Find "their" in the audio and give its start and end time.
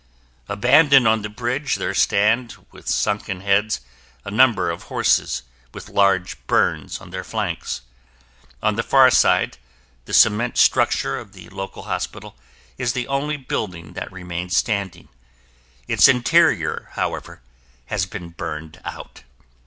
7.11-7.23